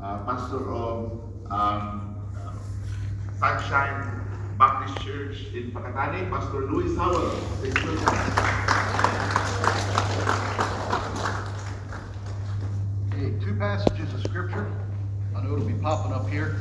[0.00, 2.16] uh, pastor of um,
[3.38, 4.20] Sunshine
[4.58, 7.30] Baptist Church in Pakatani, Pastor Louis Howell.
[7.60, 7.90] Thank you.
[13.12, 14.70] Okay, two passages of scripture.
[15.34, 16.56] I know it'll be popping up here,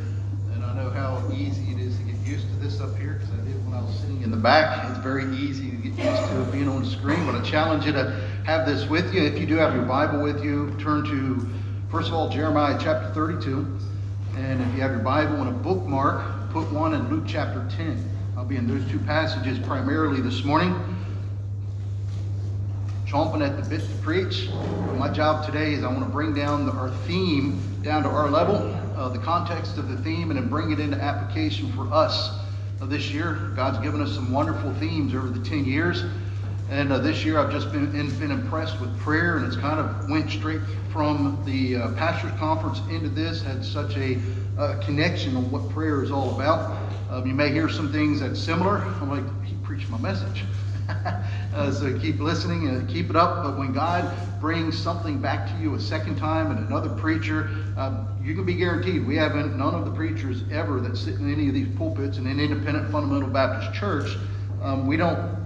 [0.54, 3.30] and I know how easy it is to get used to this up here because
[3.34, 4.90] I did when I was sitting in the back.
[4.90, 7.86] It's very easy to get used to it being on the screen, but I challenge
[7.86, 8.12] you to
[8.46, 9.24] have this with you.
[9.24, 11.48] If you do have your Bible with you, turn to,
[11.96, 13.66] first of all, Jeremiah chapter 32.
[14.36, 18.04] And if you have your Bible and a bookmark, put one in Luke chapter 10.
[18.36, 20.74] I'll be in those two passages primarily this morning
[23.08, 24.50] chomping at the bit to preach.
[24.52, 28.10] But my job today is I want to bring down the, our theme down to
[28.10, 28.58] our level,
[28.98, 32.38] uh, the context of the theme, and then bring it into application for us
[32.82, 33.54] uh, this year.
[33.56, 36.04] God's given us some wonderful themes over the 10 years.
[36.70, 40.10] And uh, this year I've just been, been impressed with prayer, and it's kind of
[40.10, 40.62] went straight
[40.92, 44.18] from the uh, pastor's conference into this, had such a
[44.58, 46.78] uh, connection on what prayer is all about.
[47.12, 48.78] Um, you may hear some things that's similar.
[48.78, 50.44] I'm like, he preached my message.
[51.54, 53.44] uh, so keep listening and keep it up.
[53.44, 58.08] But when God brings something back to you a second time and another preacher, um,
[58.24, 61.48] you can be guaranteed we haven't, none of the preachers ever that sit in any
[61.48, 64.18] of these pulpits in an independent fundamental Baptist church,
[64.62, 65.45] um, we don't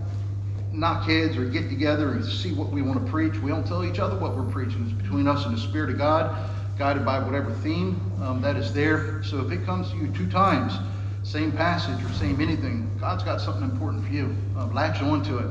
[0.71, 3.37] knock heads or get together and see what we want to preach.
[3.39, 4.85] We don't tell each other what we're preaching.
[4.85, 6.35] It's between us and the Spirit of God,
[6.77, 9.23] guided by whatever theme um, that is there.
[9.23, 10.73] So if it comes to you two times,
[11.23, 14.35] same passage or same anything, God's got something important for you.
[14.57, 15.49] Uh, latch onto it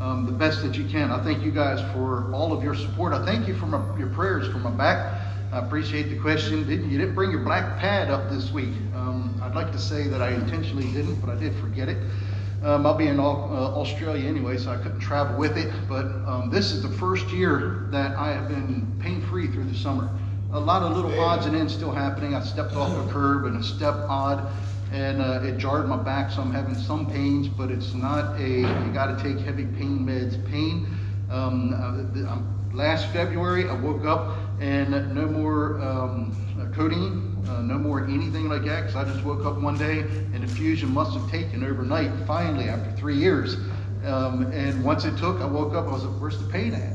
[0.00, 1.10] um, the best that you can.
[1.10, 3.12] I thank you guys for all of your support.
[3.12, 5.22] I thank you for my, your prayers for my back.
[5.52, 6.66] I appreciate the question.
[6.68, 8.74] Didn't, you didn't bring your black pad up this week.
[8.94, 11.96] Um, I'd like to say that I intentionally didn't, but I did forget it.
[12.62, 15.72] Um, I'll be in all, uh, Australia anyway, so I couldn't travel with it.
[15.88, 19.76] But um, this is the first year that I have been pain free through the
[19.76, 20.08] summer.
[20.52, 22.34] A lot of little odds and ends still happening.
[22.34, 24.46] I stepped off a curb and a step odd,
[24.92, 28.48] and uh, it jarred my back, so I'm having some pains, but it's not a,
[28.48, 30.86] you got to take heavy pain meds pain.
[31.30, 36.34] Um, uh, last February, I woke up and no more um,
[36.74, 40.42] codeine, uh, no more anything like that, because I just woke up one day and
[40.42, 43.56] the fusion must have taken overnight, finally, after three years.
[44.04, 46.92] Um, and once it took, I woke up, I was like, where's the pain at?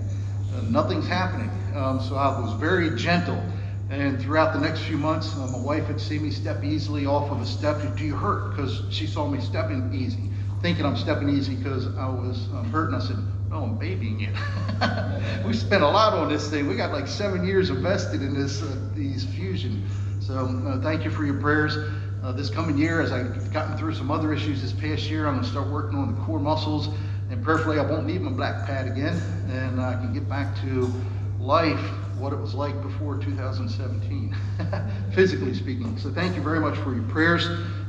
[0.55, 1.49] Uh, nothing's happening.
[1.75, 3.41] Um, so I was very gentle.
[3.89, 7.29] And throughout the next few months, uh, my wife had seen me step easily off
[7.29, 7.81] of a step.
[7.97, 8.51] Do you hurt?
[8.51, 10.29] Because she saw me stepping easy,
[10.61, 12.95] thinking I'm stepping easy because I was um, hurting.
[12.95, 13.17] I said,
[13.53, 15.45] I'm babying it.
[15.45, 16.67] we spent a lot on this thing.
[16.67, 19.87] We got like seven years invested in this uh, these fusion.
[20.19, 21.77] So uh, thank you for your prayers.
[22.23, 25.33] Uh, this coming year, as I've gotten through some other issues this past year, I'm
[25.33, 26.87] going to start working on the core muscles,
[27.29, 29.19] and prayerfully, I won't need my black pad again,
[29.49, 30.93] and I can get back to
[31.39, 31.81] life
[32.19, 34.35] what it was like before 2017,
[35.15, 35.97] physically speaking.
[35.97, 37.47] So thank you very much for your prayers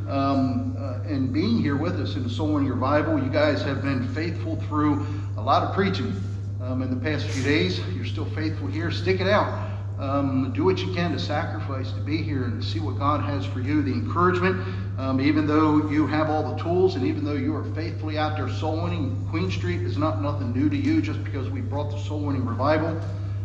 [0.08, 3.22] um, uh, and being here with us in the Soul in Your Bible.
[3.22, 5.06] You guys have been faithful through
[5.42, 6.14] a lot of preaching
[6.62, 7.80] um, in the past few days.
[7.96, 8.92] You're still faithful here.
[8.92, 9.70] Stick it out.
[9.98, 13.44] Um, do what you can to sacrifice to be here and see what God has
[13.44, 13.82] for you.
[13.82, 14.64] The encouragement,
[15.00, 18.36] um, even though you have all the tools and even though you are faithfully out
[18.36, 21.90] there soul winning, Queen Street is not nothing new to you just because we brought
[21.90, 23.00] the soul winning revival.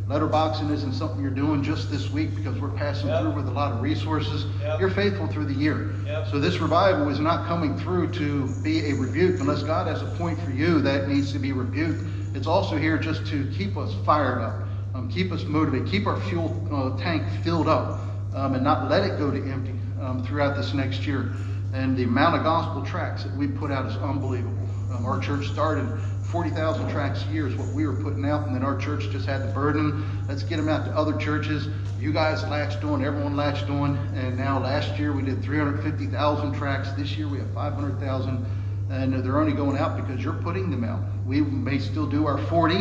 [0.07, 3.21] Letterboxing isn't something you're doing just this week because we're passing yep.
[3.21, 4.45] through with a lot of resources.
[4.61, 4.79] Yep.
[4.79, 5.93] You're faithful through the year.
[6.05, 6.27] Yep.
[6.29, 10.05] So this revival is not coming through to be a rebuke unless God has a
[10.17, 12.05] point for you that needs to be rebuked.
[12.33, 16.21] It's also here just to keep us fired up, um, keep us motivated, keep our
[16.21, 17.99] fuel uh, tank filled up,
[18.33, 21.33] um, and not let it go to empty um, throughout this next year.
[21.73, 24.55] And the amount of gospel tracts that we put out is unbelievable.
[24.93, 25.85] Um, our church started
[26.31, 29.25] 40,000 tracts a year is what we were putting out, and then our church just
[29.25, 30.05] had the burden.
[30.27, 31.69] Let's get them out to other churches.
[32.01, 36.91] You guys latched on, everyone latched on, and now last year we did 350,000 tracts.
[36.91, 38.45] This year we have 500,000,
[38.89, 41.01] and they're only going out because you're putting them out.
[41.25, 42.75] We may still do our 40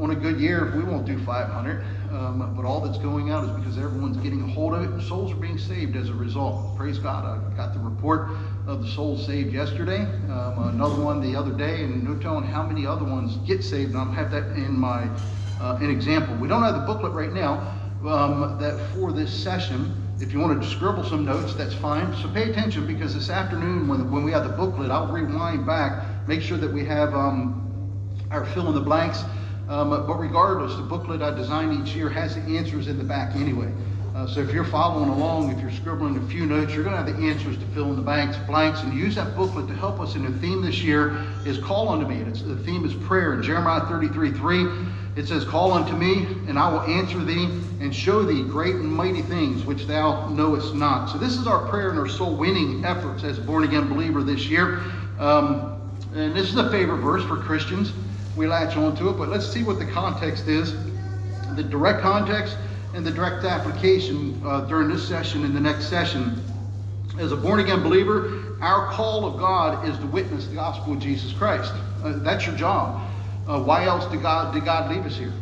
[0.00, 0.72] on a good year.
[0.76, 4.46] We won't do 500, um, but all that's going out is because everyone's getting a
[4.46, 6.76] hold of it, and souls are being saved as a result.
[6.76, 7.24] Praise God!
[7.24, 8.28] I got the report
[8.66, 12.62] of the souls saved yesterday, um, another one the other day, and no telling how
[12.62, 13.90] many other ones get saved.
[13.90, 15.08] And I'll have that in my
[15.60, 16.36] uh, an example.
[16.36, 19.98] We don't have the booklet right now um, that for this session.
[20.20, 22.14] If you want to scribble some notes, that's fine.
[22.20, 26.28] So pay attention because this afternoon, when, when we have the booklet, I'll rewind back,
[26.28, 27.58] make sure that we have um,
[28.30, 29.24] our fill in the blanks.
[29.68, 33.34] Um, but regardless, the booklet I design each year has the answers in the back
[33.36, 33.72] anyway.
[34.14, 37.02] Uh, so if you're following along, if you're scribbling a few notes, you're going to
[37.02, 40.00] have the answers to fill in the blanks, blanks, and use that booklet to help
[40.00, 40.14] us.
[40.14, 41.16] And the theme this year
[41.46, 44.66] is "Call unto me." and It's, the theme is prayer in Jeremiah 33, 3.
[45.14, 47.44] It says, Call unto me, and I will answer thee,
[47.80, 51.10] and show thee great and mighty things which thou knowest not.
[51.10, 54.22] So, this is our prayer and our soul winning efforts as a born again believer
[54.22, 54.80] this year.
[55.18, 55.78] Um,
[56.14, 57.92] and this is a favorite verse for Christians.
[58.36, 60.74] We latch onto it, but let's see what the context is.
[61.54, 62.56] The direct context
[62.94, 66.42] and the direct application uh, during this session and the next session.
[67.18, 70.98] As a born again believer, our call of God is to witness the gospel of
[70.98, 71.72] Jesus Christ.
[72.02, 73.06] Uh, that's your job.
[73.46, 75.32] Uh, why else did God, did God leave us here?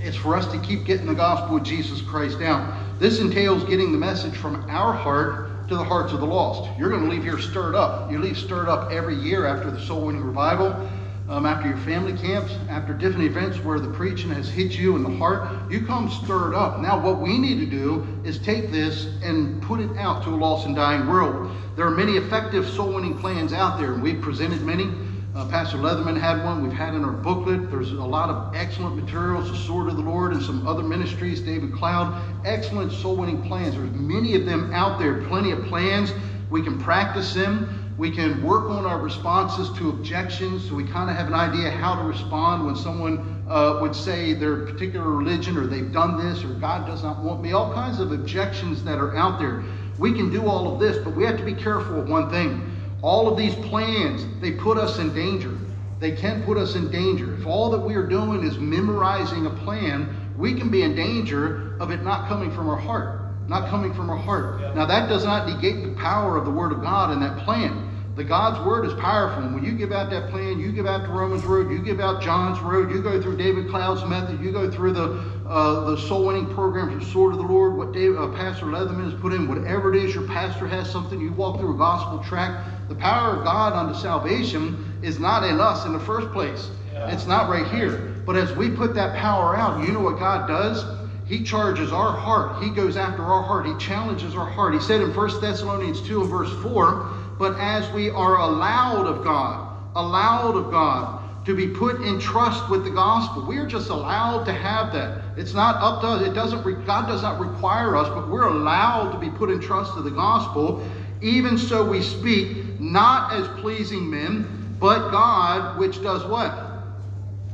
[0.00, 2.98] It's for us to keep getting the gospel of Jesus Christ out.
[2.98, 6.70] This entails getting the message from our heart to the hearts of the lost.
[6.78, 8.10] You're going to leave here stirred up.
[8.10, 10.88] You leave stirred up every year after the soul winning revival,
[11.28, 15.02] um, after your family camps, after different events where the preaching has hit you in
[15.02, 15.70] the heart.
[15.70, 16.80] You come stirred up.
[16.80, 20.36] Now, what we need to do is take this and put it out to a
[20.36, 21.50] lost and dying world.
[21.74, 24.88] There are many effective soul winning plans out there, and we've presented many.
[25.34, 26.62] Uh, Pastor Leatherman had one.
[26.62, 27.70] We've had in our booklet.
[27.70, 29.50] There's a lot of excellent materials.
[29.50, 31.40] The Sword of the Lord and some other ministries.
[31.40, 32.22] David Cloud.
[32.46, 33.74] Excellent soul winning plans.
[33.74, 35.22] There's many of them out there.
[35.24, 36.14] Plenty of plans.
[36.48, 37.85] We can practice them.
[37.98, 41.70] We can work on our responses to objections so we kind of have an idea
[41.70, 46.44] how to respond when someone uh, would say their particular religion or they've done this
[46.44, 47.52] or God does not want me.
[47.52, 49.64] All kinds of objections that are out there.
[49.98, 52.70] We can do all of this, but we have to be careful of one thing.
[53.00, 55.56] All of these plans, they put us in danger.
[55.98, 57.34] They can put us in danger.
[57.34, 61.78] If all that we are doing is memorizing a plan, we can be in danger
[61.80, 63.22] of it not coming from our heart.
[63.48, 64.74] Not coming from our heart.
[64.74, 67.85] Now, that does not negate the power of the Word of God in that plan.
[68.16, 69.42] The God's Word is powerful.
[69.42, 72.00] And when you give out that plan, you give out the Romans Road, you give
[72.00, 75.98] out John's Road, you go through David Cloud's method, you go through the uh, the
[75.98, 79.34] soul winning program from Sword of the Lord, what Dave, uh, Pastor Leatherman has put
[79.34, 82.88] in, whatever it is your pastor has something, you walk through a gospel tract.
[82.88, 86.70] The power of God unto salvation is not in us in the first place.
[86.92, 87.12] Yeah.
[87.12, 88.14] It's not right here.
[88.24, 90.84] But as we put that power out, you know what God does?
[91.26, 92.62] He charges our heart.
[92.62, 93.66] He goes after our heart.
[93.66, 94.74] He challenges our heart.
[94.74, 99.24] He said in 1 Thessalonians 2 and verse 4, but as we are allowed of
[99.24, 103.46] God, allowed of God, to be put in trust with the gospel.
[103.46, 105.22] We are just allowed to have that.
[105.36, 106.26] It's not up to us.
[106.26, 106.62] It doesn't.
[106.84, 110.10] God does not require us, but we're allowed to be put in trust to the
[110.10, 110.82] gospel.
[111.22, 116.52] Even so, we speak not as pleasing men, but God, which does what?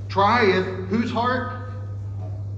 [0.08, 1.52] Trieth whose heart?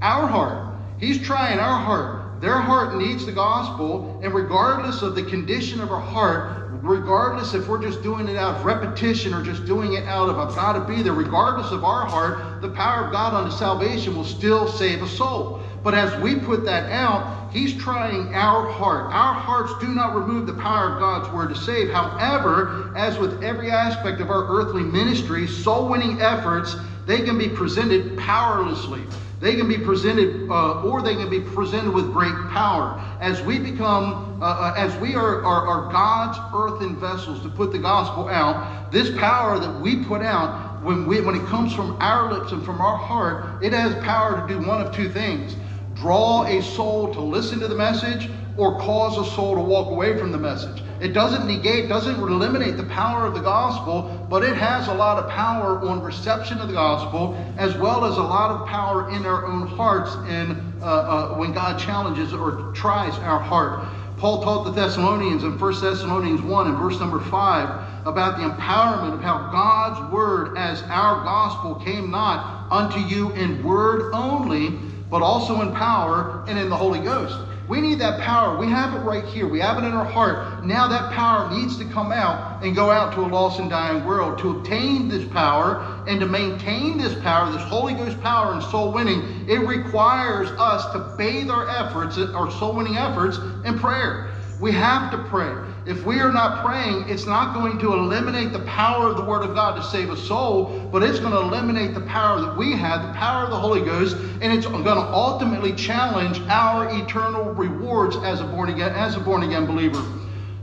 [0.03, 0.73] Our heart.
[1.01, 2.24] He's trying our heart.
[2.41, 7.69] Their heart needs the gospel, and regardless of the condition of our heart, regardless if
[7.69, 10.75] we're just doing it out of repetition or just doing it out of I've got
[10.75, 14.69] to be there, regardless of our heart, the power of God unto salvation will still
[14.69, 15.61] save a soul.
[15.83, 19.13] But as we put that out, He's trying our heart.
[19.13, 21.91] Our hearts do not remove the power of God's word to save.
[21.91, 26.75] However, as with every aspect of our earthly ministry, soul winning efforts,
[27.07, 29.03] they can be presented powerlessly.
[29.45, 32.99] They can be presented, uh, or they can be presented with great power.
[33.21, 37.71] As we become, uh, uh, as we are, are, are God's earthen vessels to put
[37.71, 41.95] the gospel out, this power that we put out, when, we, when it comes from
[42.01, 45.57] our lips and from our heart, it has power to do one of two things
[45.95, 50.19] draw a soul to listen to the message or cause a soul to walk away
[50.19, 50.83] from the message.
[51.05, 55.23] It doesn't negate, doesn't eliminate the power of the gospel, but it has a lot
[55.23, 59.27] of power on reception of the gospel, as well as a lot of power in
[59.27, 63.87] our own hearts and uh, uh, when God challenges or tries our heart.
[64.17, 69.13] Paul taught the Thessalonians in 1 Thessalonians 1 and verse number 5 about the empowerment
[69.13, 74.71] of how God's word as our gospel came not unto you in word only,
[75.11, 77.37] but also in power and in the Holy Ghost.
[77.69, 78.59] We need that power.
[78.59, 79.49] We have it right here.
[79.49, 80.65] We have it in our heart.
[80.65, 84.05] Now that power needs to come out and go out to a lost and dying
[84.05, 84.39] world.
[84.41, 88.93] To obtain this power and to maintain this power, this Holy Ghost power and soul
[88.93, 94.31] winning, it requires us to bathe our efforts, our soul winning efforts, in prayer.
[94.61, 95.55] We have to pray.
[95.87, 99.43] If we are not praying, it's not going to eliminate the power of the Word
[99.43, 102.73] of God to save a soul, but it's going to eliminate the power that we
[102.73, 107.53] have, the power of the Holy Ghost, and it's going to ultimately challenge our eternal
[107.53, 110.03] rewards as a born again, as a born again believer.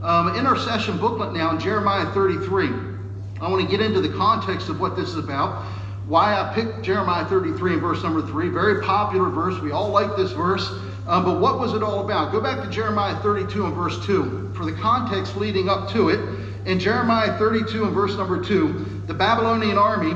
[0.01, 2.70] Um, in our session booklet now, in Jeremiah 33,
[3.42, 5.63] I want to get into the context of what this is about.
[6.08, 8.50] Why I picked Jeremiah 33 and verse number 3.
[8.50, 9.62] Very popular verse.
[9.62, 10.68] We all like this verse.
[11.08, 12.32] Uh, but what was it all about?
[12.32, 16.20] Go back to Jeremiah 32 and verse 2 for the context leading up to it.
[16.68, 20.13] In Jeremiah 32 and verse number 2, the Babylonian army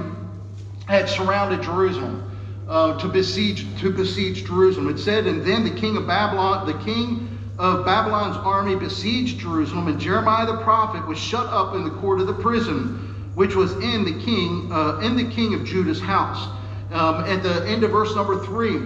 [0.88, 2.22] had surrounded Jerusalem.
[2.68, 4.90] Uh, to besiege to besiege Jerusalem.
[4.90, 9.88] It said, and then the king of Babylon, the king of Babylon's army besieged Jerusalem,
[9.88, 13.74] and Jeremiah the prophet was shut up in the court of the prison, which was
[13.74, 16.48] in the king uh, in the king of Judah's house.
[16.92, 18.80] Um, at the end of verse number three,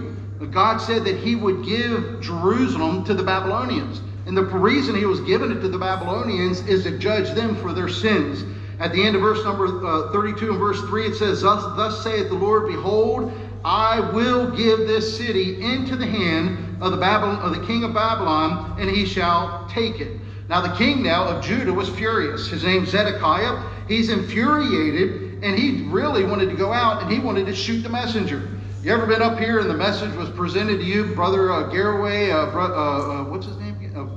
[0.50, 4.02] God said that He would give Jerusalem to the Babylonians.
[4.26, 7.72] And the reason He was giving it to the Babylonians is to judge them for
[7.72, 8.44] their sins.
[8.78, 12.02] At the end of verse number uh, 32 and verse 3, it says, Thus, Thus
[12.02, 13.32] saith the Lord, Behold,
[13.64, 17.92] I will give this city into the hand of the Babylon, of the king of
[17.92, 20.18] Babylon, and he shall take it.
[20.48, 22.48] Now the king now of Judah was furious.
[22.48, 23.62] His name's Zedekiah.
[23.86, 27.88] He's infuriated, and he really wanted to go out and he wanted to shoot the
[27.88, 28.48] messenger.
[28.82, 32.30] You ever been up here and the message was presented to you, Brother uh, Garraway,
[32.30, 33.56] uh, uh, uh what's his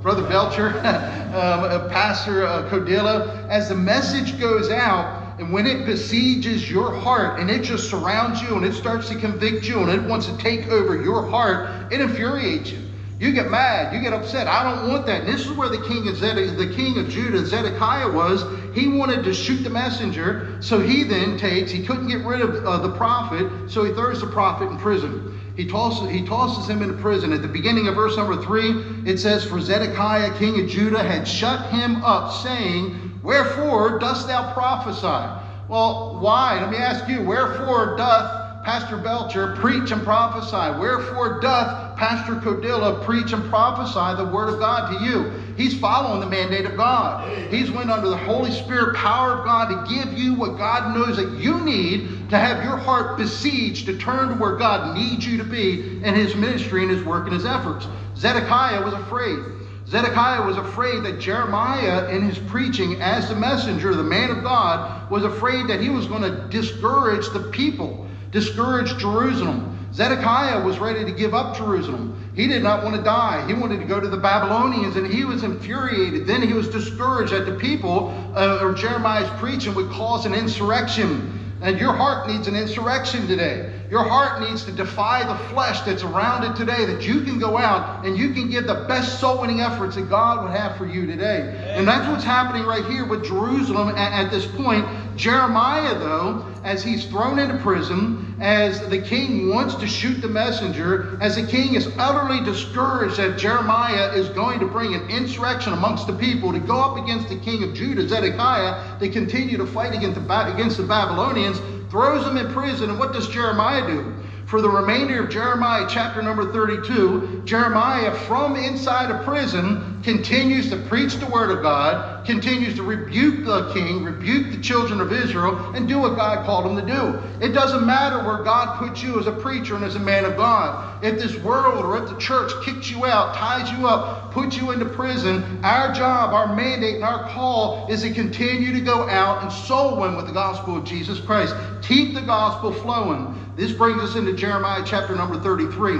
[0.04, 3.48] Brother Belcher, um, uh, Pastor uh, Codilla.
[3.48, 8.42] As the message goes out, and when it besieges your heart and it just surrounds
[8.42, 11.90] you and it starts to convict you and it wants to take over your heart,
[11.90, 12.80] it infuriates you.
[13.18, 14.46] You get mad, you get upset.
[14.46, 15.22] I don't want that.
[15.22, 18.44] And this is where the king of Zed- the king of Judah, Zedekiah, was.
[18.74, 21.70] He wanted to shoot the messenger, so he then takes.
[21.70, 25.34] He couldn't get rid of uh, the prophet, so he throws the prophet in prison.
[25.56, 27.32] He tosses, he tosses him into prison.
[27.32, 31.26] At the beginning of verse number three, it says, "For Zedekiah, king of Judah, had
[31.28, 35.28] shut him up, saying." Wherefore dost thou prophesy?
[35.68, 36.60] Well, why?
[36.60, 40.78] Let me ask you, wherefore doth Pastor Belcher preach and prophesy?
[40.80, 45.30] Wherefore doth Pastor Codilla preach and prophesy the word of God to you?
[45.56, 47.30] He's following the mandate of God.
[47.52, 51.16] He's went under the Holy Spirit power of God to give you what God knows
[51.18, 55.36] that you need to have your heart besieged to turn to where God needs you
[55.36, 57.86] to be in his ministry and his work and his efforts.
[58.16, 59.38] Zedekiah was afraid.
[59.86, 65.10] Zedekiah was afraid that Jeremiah, in his preaching as the messenger, the man of God,
[65.10, 68.03] was afraid that he was going to discourage the people,
[68.34, 69.70] discourage Jerusalem.
[69.94, 72.20] Zedekiah was ready to give up Jerusalem.
[72.34, 73.46] He did not want to die.
[73.46, 76.26] He wanted to go to the Babylonians, and he was infuriated.
[76.26, 81.30] Then he was discouraged that the people, uh, or Jeremiah's preaching, would cause an insurrection.
[81.62, 83.72] And your heart needs an insurrection today.
[83.88, 87.56] Your heart needs to defy the flesh that's around it today, that you can go
[87.56, 90.86] out and you can give the best soul winning efforts that God would have for
[90.86, 91.72] you today.
[91.76, 94.84] And that's what's happening right here with Jerusalem at, at this point.
[95.16, 101.18] Jeremiah, though, as he's thrown into prison, as the king wants to shoot the messenger,
[101.20, 106.06] as the king is utterly discouraged that Jeremiah is going to bring an insurrection amongst
[106.06, 109.94] the people to go up against the king of Judah, Zedekiah, to continue to fight
[109.94, 112.88] against the, against the Babylonians, throws him in prison.
[112.88, 114.23] And what does Jeremiah do?
[114.54, 120.76] For the remainder of Jeremiah chapter number 32, Jeremiah from inside a prison continues to
[120.76, 125.74] preach the word of God, continues to rebuke the king, rebuke the children of Israel,
[125.74, 127.44] and do what God called him to do.
[127.44, 130.36] It doesn't matter where God puts you as a preacher and as a man of
[130.36, 131.02] God.
[131.02, 134.70] If this world or if the church kicks you out, ties you up, puts you
[134.70, 139.42] into prison, our job, our mandate, and our call is to continue to go out
[139.42, 141.56] and soul win with the gospel of Jesus Christ.
[141.82, 143.34] Keep the gospel flowing.
[143.56, 145.94] This brings us into Jeremiah chapter number 33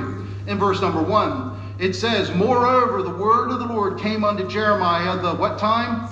[0.51, 1.77] in verse number 1.
[1.79, 6.09] It says, Moreover, the word of the Lord came unto Jeremiah the what time?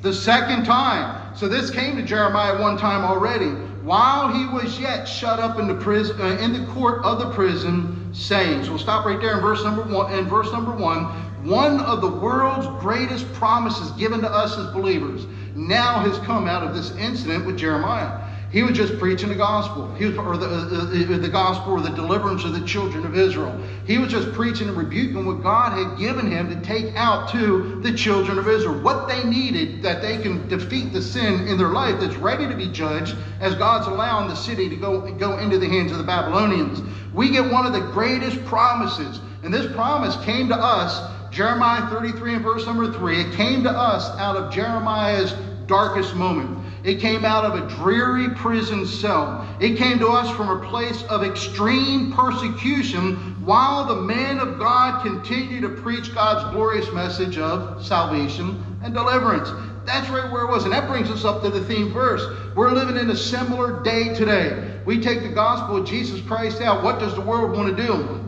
[0.00, 1.36] The second time.
[1.36, 3.50] So this came to Jeremiah one time already,
[3.82, 7.30] while he was yet shut up in the prison, uh, in the court of the
[7.30, 8.64] prison, saying.
[8.64, 10.12] So we'll stop right there in verse number one.
[10.12, 11.04] In verse number one,
[11.44, 16.62] one of the world's greatest promises given to us as believers now has come out
[16.62, 18.25] of this incident with Jeremiah.
[18.56, 21.90] He was just preaching the gospel, he was, or the, uh, the gospel or the
[21.90, 23.54] deliverance of the children of Israel.
[23.86, 27.78] He was just preaching and rebuking what God had given him to take out to
[27.82, 28.80] the children of Israel.
[28.80, 32.54] What they needed that they can defeat the sin in their life that's ready to
[32.54, 36.04] be judged as God's allowing the city to go, go into the hands of the
[36.04, 36.80] Babylonians.
[37.12, 42.36] We get one of the greatest promises, and this promise came to us Jeremiah 33
[42.36, 45.34] and verse number 3, it came to us out of Jeremiah's
[45.66, 46.65] darkest moment.
[46.86, 49.44] It came out of a dreary prison cell.
[49.58, 55.02] It came to us from a place of extreme persecution while the man of God
[55.02, 59.48] continued to preach God's glorious message of salvation and deliverance.
[59.84, 60.62] That's right where it was.
[60.62, 62.24] And that brings us up to the theme verse.
[62.54, 64.80] We're living in a similar day today.
[64.86, 66.84] We take the gospel of Jesus Christ out.
[66.84, 68.24] What does the world want to do?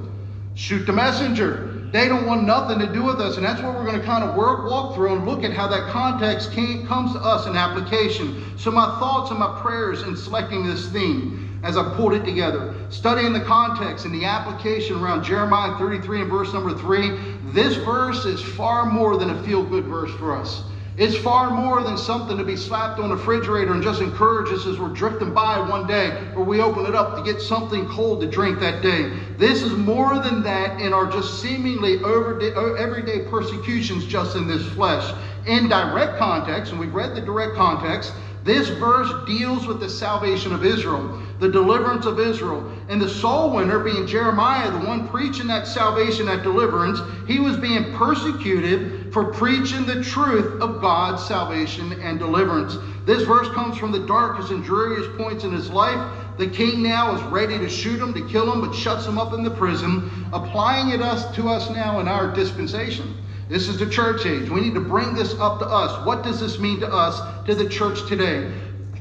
[0.57, 1.68] Shoot the messenger.
[1.90, 3.37] They don't want nothing to do with us.
[3.37, 5.66] And that's what we're going to kind of work, walk through and look at how
[5.68, 8.45] that context came, comes to us in application.
[8.59, 12.75] So, my thoughts and my prayers in selecting this theme as I pulled it together,
[12.88, 17.18] studying the context and the application around Jeremiah 33 and verse number 3,
[17.52, 20.62] this verse is far more than a feel good verse for us.
[20.99, 24.67] It's far more than something to be slapped on the refrigerator and just encourage us
[24.67, 28.21] as we're drifting by one day or we open it up to get something cold
[28.23, 29.17] to drink that day.
[29.37, 35.14] This is more than that in our just seemingly everyday persecutions just in this flesh.
[35.47, 38.12] In direct context, and we've read the direct context,
[38.43, 41.23] this verse deals with the salvation of Israel.
[41.40, 42.71] The deliverance of Israel.
[42.88, 47.57] And the soul winner, being Jeremiah, the one preaching that salvation, that deliverance, he was
[47.57, 52.76] being persecuted for preaching the truth of God's salvation and deliverance.
[53.04, 55.99] This verse comes from the darkest and dreariest points in his life.
[56.38, 59.33] The king now is ready to shoot him, to kill him, but shuts him up
[59.33, 63.16] in the prison, applying it us to us now in our dispensation.
[63.49, 64.50] This is the church age.
[64.50, 66.04] We need to bring this up to us.
[66.07, 68.52] What does this mean to us, to the church today?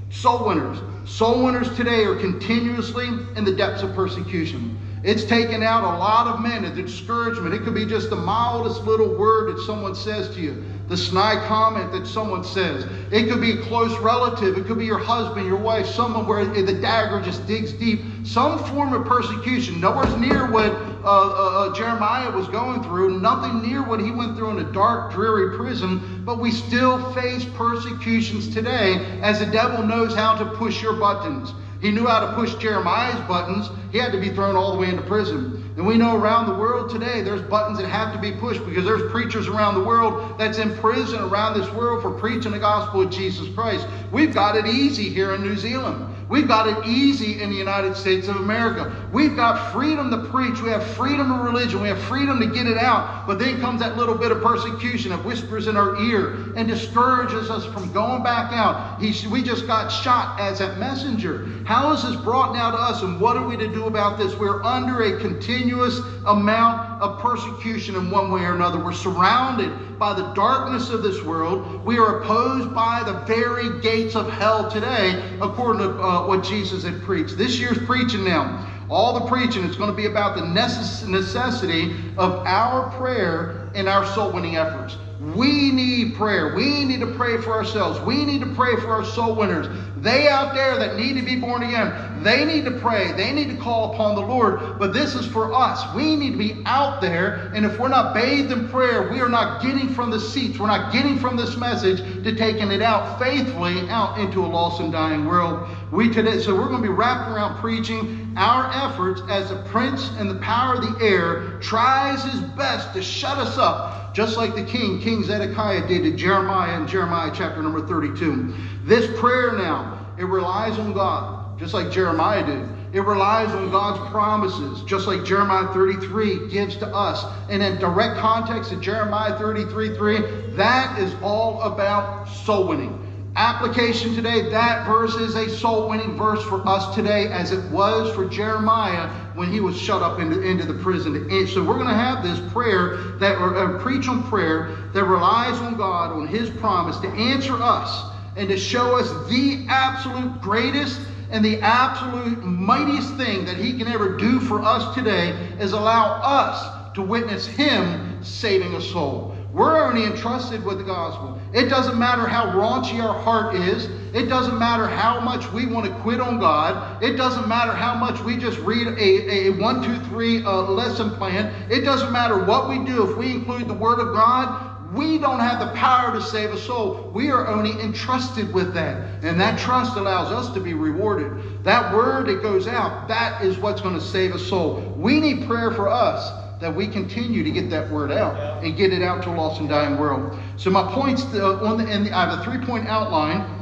[0.10, 0.80] Soul winners.
[1.08, 4.78] Soul winners today are continuously in the depths of persecution.
[5.04, 7.56] It's taken out a lot of men, the discouragement.
[7.56, 11.46] It could be just the mildest little word that someone says to you the snide
[11.48, 12.86] comment that someone says.
[13.12, 14.58] It could be a close relative.
[14.58, 18.00] It could be your husband, your wife, someone where the dagger just digs deep.
[18.24, 19.82] Some form of persecution.
[19.82, 23.20] Nowhere near what uh, uh, uh, Jeremiah was going through.
[23.20, 26.24] Nothing near what he went through in a dark, dreary prison.
[26.26, 31.54] But we still face persecutions today as the devil knows how to push your buttons.
[31.80, 33.70] He knew how to push Jeremiah's buttons.
[33.92, 35.74] He had to be thrown all the way into prison.
[35.78, 38.84] And we know around the world today there's buttons that have to be pushed because
[38.84, 43.02] there's preachers around the world that's in prison around this world for preaching the gospel
[43.02, 43.88] of Jesus Christ.
[44.12, 46.16] We've got it easy here in New Zealand.
[46.30, 48.94] We've got it easy in the United States of America.
[49.14, 50.62] We've got freedom to preach.
[50.62, 51.82] We have freedom of religion.
[51.82, 53.26] We have freedom to get it out.
[53.26, 57.50] But then comes that little bit of persecution that whispers in our ear and discourages
[57.50, 59.02] us from going back out.
[59.02, 61.48] He, we just got shot as a messenger.
[61.64, 63.02] How is this brought now to us?
[63.04, 64.36] And what are we to do about this?
[64.36, 68.84] We're under a continuous amount of persecution in one way or another.
[68.84, 71.86] We're surrounded by the darkness of this world.
[71.86, 76.84] We are opposed by the very gates of hell today, according to uh, what Jesus
[76.84, 77.38] had preached.
[77.38, 82.46] This year's preaching now, all the preaching is going to be about the necessity of
[82.46, 84.98] our prayer and our soul winning efforts.
[85.20, 86.56] We need prayer.
[86.56, 88.00] We need to pray for ourselves.
[88.02, 89.68] We need to pray for our soul winners.
[89.98, 93.14] They out there that need to be born again, they need to pray.
[93.14, 94.78] They need to call upon the Lord.
[94.78, 95.84] But this is for us.
[95.96, 97.52] We need to be out there.
[97.56, 100.60] And if we're not bathed in prayer, we are not getting from the seats.
[100.60, 104.82] We're not getting from this message to taking it out faithfully out into a lost
[104.82, 105.68] and dying world.
[105.92, 110.12] We today, so we're going to be wrapping around preaching our efforts as the prince
[110.20, 114.56] and the power of the air tries his best to shut us up just like
[114.56, 118.52] the king, King Zedekiah did to Jeremiah in Jeremiah chapter number 32.
[118.84, 122.68] This prayer now, it relies on God, just like Jeremiah did.
[122.96, 127.32] It relies on God's promises, just like Jeremiah 33 gives to us.
[127.52, 130.18] And in direct context of Jeremiah 33 3,
[130.56, 133.07] that is all about soul winning.
[133.38, 138.12] Application today, that verse is a soul winning verse for us today, as it was
[138.16, 141.30] for Jeremiah when he was shut up into, into the prison.
[141.46, 145.78] So we're going to have this prayer that, or preach on prayer that relies on
[145.78, 151.46] God, on his promise to answer us and to show us the absolute greatest and
[151.46, 156.96] the absolute mightiest thing that he can ever do for us today is allow us
[156.96, 159.37] to witness him saving a soul.
[159.58, 161.42] We're only entrusted with the gospel.
[161.52, 163.86] It doesn't matter how raunchy our heart is.
[164.14, 167.04] It doesn't matter how much we want to quit on God.
[167.04, 171.10] It doesn't matter how much we just read a, a one, two, three uh, lesson
[171.16, 171.52] plan.
[171.72, 173.10] It doesn't matter what we do.
[173.10, 176.58] If we include the Word of God, we don't have the power to save a
[176.60, 177.10] soul.
[177.16, 179.24] We are only entrusted with that.
[179.24, 181.64] And that trust allows us to be rewarded.
[181.64, 184.94] That word that goes out, that is what's going to save a soul.
[184.96, 188.92] We need prayer for us that we continue to get that word out and get
[188.92, 190.38] it out to a lost and dying world.
[190.58, 193.54] So my points uh, on the, and I have a three-point outline.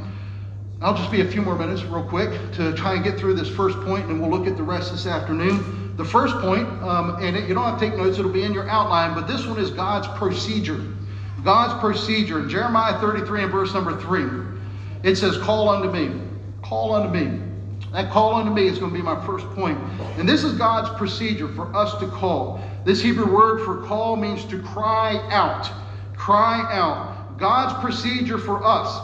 [0.80, 3.48] I'll just be a few more minutes, real quick, to try and get through this
[3.48, 5.94] first point, and we'll look at the rest this afternoon.
[5.96, 8.52] The first point, um, and it, you don't have to take notes; it'll be in
[8.52, 9.14] your outline.
[9.14, 10.84] But this one is God's procedure.
[11.42, 14.26] God's procedure in Jeremiah 33 and verse number three.
[15.02, 16.20] It says, "Call unto me,
[16.62, 17.45] call unto me."
[17.96, 19.78] That call unto me is going to be my first point.
[20.18, 22.60] And this is God's procedure for us to call.
[22.84, 25.70] This Hebrew word for call means to cry out.
[26.14, 27.38] Cry out.
[27.38, 29.00] God's procedure for us.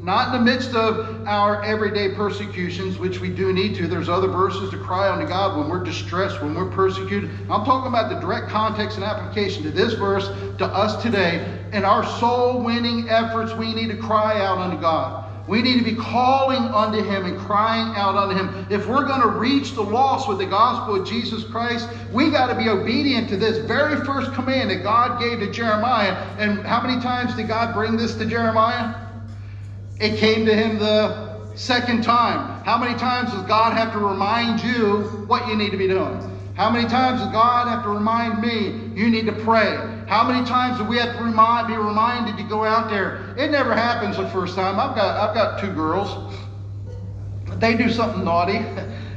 [0.00, 3.88] Not in the midst of our everyday persecutions, which we do need to.
[3.88, 7.28] There's other verses to cry unto God when we're distressed, when we're persecuted.
[7.50, 11.60] I'm talking about the direct context and application to this verse to us today.
[11.72, 15.21] In our soul winning efforts, we need to cry out unto God.
[15.48, 18.66] We need to be calling unto Him and crying out unto Him.
[18.70, 22.46] If we're going to reach the lost with the gospel of Jesus Christ, we got
[22.46, 26.12] to be obedient to this very first command that God gave to Jeremiah.
[26.38, 28.94] And how many times did God bring this to Jeremiah?
[30.00, 32.62] It came to him the second time.
[32.64, 36.28] How many times does God have to remind you what you need to be doing?
[36.54, 39.74] How many times does God have to remind me you need to pray?
[40.12, 43.34] How many times do we have to remind, be reminded to go out there?
[43.38, 44.78] It never happens the first time.
[44.78, 46.34] I've got, I've got two girls.
[47.56, 48.58] they do something naughty.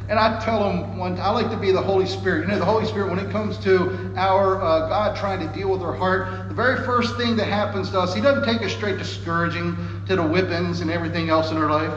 [0.08, 2.41] And I tell them one, I like to be the Holy Spirit.
[2.41, 5.71] You know, the Holy Spirit, when it comes to our uh, God trying to deal
[5.71, 8.71] with our heart, the very first thing that happens to us, He doesn't take us
[8.71, 11.91] straight to scourging, to the whippings and everything else in our life.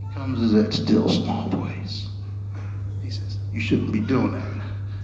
[0.00, 2.08] He comes as that still small voice.
[3.04, 4.55] He says, You shouldn't be doing that.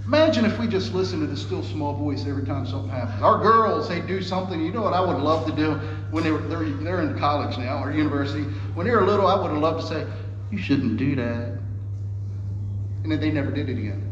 [0.06, 3.22] Imagine if we just listened to the still small voice every time something happens.
[3.22, 4.60] Our girls, they do something.
[4.60, 5.74] You know what I would love to do
[6.10, 8.42] when they were they're, they're in college now or university.
[8.74, 10.06] When they were little, I would have loved to say,
[10.50, 11.52] "You shouldn't do that,"
[13.04, 14.02] and then they never did it again.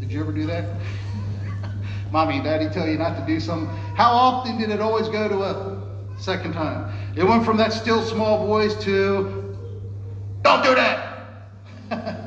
[0.00, 0.64] Did you ever do that?
[2.10, 3.76] Mommy and Daddy tell you not to do something.
[3.94, 6.90] How often did it always go to a second time?
[7.14, 9.54] It went from that still small voice to,
[10.42, 12.20] "Don't do that."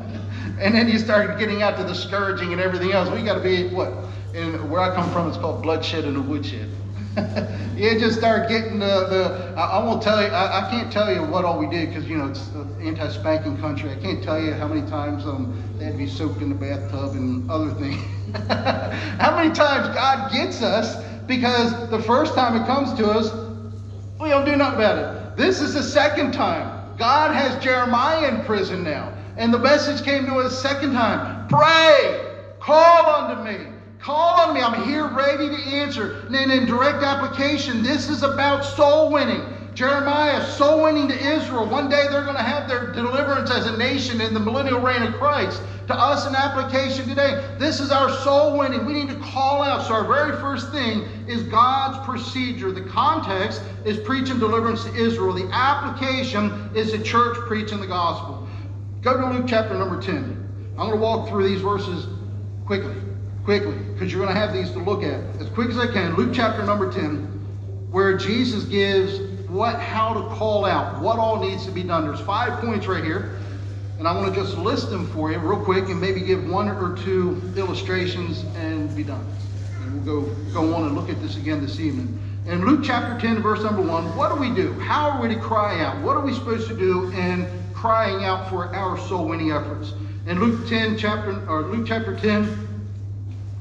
[0.60, 3.10] And then you start getting out to the scourging and everything else.
[3.10, 3.92] We got to be what?
[4.34, 6.70] And where I come from, it's called bloodshed and a woodshed.
[7.76, 8.86] you just start getting the.
[8.86, 10.28] the I, I won't tell you.
[10.28, 13.58] I, I can't tell you what all we did because you know it's an anti-spanking
[13.58, 13.92] country.
[13.92, 16.56] I can't tell you how many times um, they had to be soaked in the
[16.56, 18.02] bathtub and other things.
[18.48, 23.32] how many times God gets us because the first time it comes to us,
[24.20, 25.38] we don't do nothing about it.
[25.38, 26.96] This is the second time.
[26.98, 29.17] God has Jeremiah in prison now.
[29.38, 33.72] And the message came to us second time pray, call unto me.
[34.00, 34.62] Call on me.
[34.62, 36.22] I'm here ready to answer.
[36.26, 39.54] And then in direct application, this is about soul winning.
[39.74, 41.68] Jeremiah, soul winning to Israel.
[41.68, 45.04] One day they're going to have their deliverance as a nation in the millennial reign
[45.04, 45.62] of Christ.
[45.88, 47.56] To us, an application today.
[47.60, 48.86] This is our soul winning.
[48.86, 49.86] We need to call out.
[49.86, 52.72] So, our very first thing is God's procedure.
[52.72, 55.34] The context is preaching deliverance to Israel.
[55.34, 58.47] The application is the church preaching the gospel.
[59.02, 60.16] Go to Luke chapter number 10.
[60.72, 62.08] I'm going to walk through these verses
[62.66, 62.96] quickly,
[63.46, 66.16] quickly, because you're going to have these to look at as quick as I can.
[66.16, 67.18] Luke chapter number 10,
[67.92, 72.06] where Jesus gives what, how to call out, what all needs to be done.
[72.06, 73.40] There's five points right here,
[74.00, 76.68] and I want to just list them for you real quick and maybe give one
[76.68, 79.26] or two illustrations and be done.
[79.84, 82.20] And we'll go, go on and look at this again this evening.
[82.48, 84.74] In Luke chapter 10, verse number 1, what do we do?
[84.80, 86.02] How are we to cry out?
[86.02, 89.94] What are we supposed to do in crying out for our soul winning efforts.
[90.26, 92.68] In Luke 10, chapter or Luke chapter 10,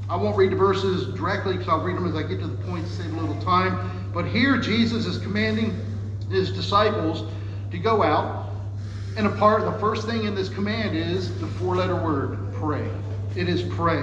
[0.09, 2.57] I won't read the verses directly because I'll read them as I get to the
[2.63, 4.09] point to save a little time.
[4.15, 5.79] But here Jesus is commanding
[6.31, 7.31] his disciples
[7.69, 8.49] to go out.
[9.17, 12.89] And a part, of the first thing in this command is the four-letter word, pray.
[13.35, 14.01] It is pray.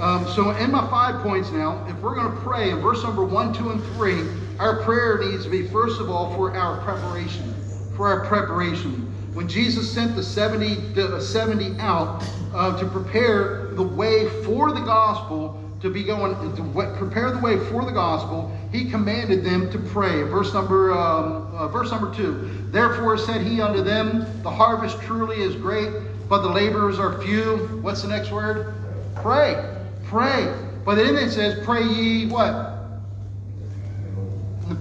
[0.00, 3.22] Um, so in my five points now, if we're going to pray in verse number
[3.24, 4.26] one, two, and three,
[4.58, 7.54] our prayer needs to be first of all for our preparation.
[7.96, 12.22] For our preparation when Jesus sent the 70, the 70 out
[12.54, 17.58] uh, to prepare the way for the gospel to be going to prepare the way
[17.58, 20.22] for the gospel, he commanded them to pray.
[20.22, 22.48] Verse number um, uh, verse number two.
[22.70, 25.90] Therefore said he unto them, The harvest truly is great,
[26.28, 27.80] but the laborers are few.
[27.82, 28.74] What's the next word?
[29.16, 30.54] Pray, pray.
[30.84, 32.68] But then it says, Pray ye what?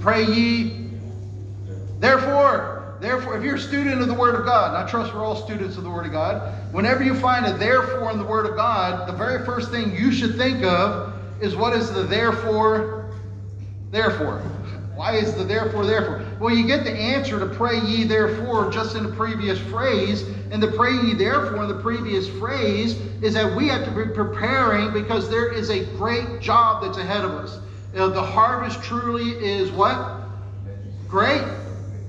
[0.01, 0.87] Pray ye.
[1.99, 5.25] Therefore, Therefore, if you're a student of the Word of God, and I trust we're
[5.25, 8.45] all students of the Word of God, whenever you find a therefore in the Word
[8.45, 11.11] of God, the very first thing you should think of
[11.41, 13.11] is what is the therefore,
[13.89, 14.43] therefore.
[14.93, 16.23] Why is the therefore, therefore?
[16.39, 20.21] Well, you get the answer to pray ye therefore just in the previous phrase.
[20.51, 24.13] And the pray ye therefore in the previous phrase is that we have to be
[24.13, 27.57] preparing because there is a great job that's ahead of us.
[27.93, 30.21] You know, the harvest truly is what?
[31.07, 31.41] Great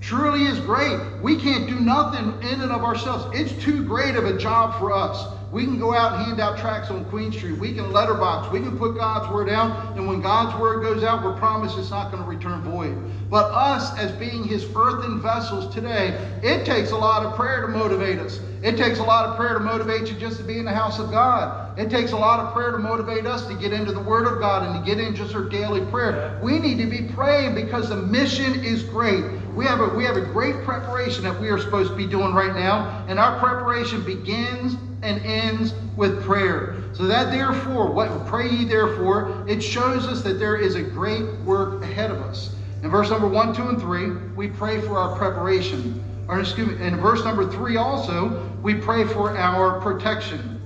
[0.03, 0.99] truly is great.
[1.23, 3.25] We can't do nothing in and of ourselves.
[3.33, 5.27] It's too great of a job for us.
[5.53, 7.59] We can go out and hand out tracts on Queen Street.
[7.59, 8.51] We can letterbox.
[8.51, 9.97] We can put God's word out.
[9.97, 12.97] And when God's word goes out, we're promised it's not going to return void.
[13.29, 17.69] But us, as being his earthen vessels today, it takes a lot of prayer to
[17.69, 18.41] motivate us.
[18.63, 20.99] It takes a lot of prayer to motivate you just to be in the house
[20.99, 21.79] of God.
[21.79, 24.39] It takes a lot of prayer to motivate us to get into the Word of
[24.39, 26.39] God and to get into just our daily prayer.
[26.43, 29.25] We need to be praying because the mission is great.
[29.55, 32.33] We have a we have a great preparation that we are supposed to be doing
[32.35, 36.77] right now, and our preparation begins and ends with prayer.
[36.93, 41.25] So that therefore, what pray ye therefore, it shows us that there is a great
[41.41, 42.55] work ahead of us.
[42.83, 46.03] In verse number one, two, and three, we pray for our preparation.
[46.29, 50.61] Or excuse me, in verse number three also, we pray for our protection.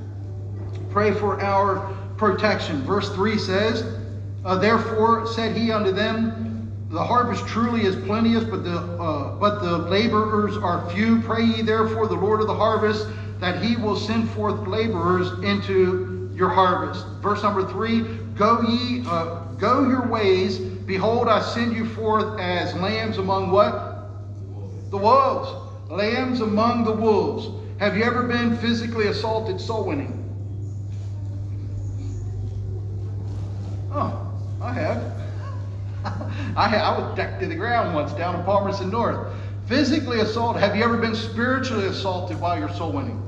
[0.90, 2.83] Pray for our protection.
[2.83, 3.85] Verse 3 says,
[4.44, 6.45] uh, Therefore said he unto them,
[6.88, 11.20] The harvest truly is plenteous, but the, uh, but the laborers are few.
[11.20, 13.09] Pray ye therefore the Lord of the harvest
[13.40, 17.05] that he will send forth laborers into your harvest.
[17.20, 18.03] Verse number three,
[18.37, 20.59] go ye, uh, go your ways.
[20.59, 24.90] Behold, I send you forth as lambs among what?
[24.90, 25.51] The wolves.
[25.90, 27.49] lambs among the wolves.
[27.79, 30.12] Have you ever been physically assaulted soul winning?
[33.92, 35.26] Oh, I have.
[36.57, 39.33] I, I was decked to the ground once down in Palmerston North.
[39.66, 40.62] Physically assaulted.
[40.62, 43.23] Have you ever been spiritually assaulted while you're soul winning?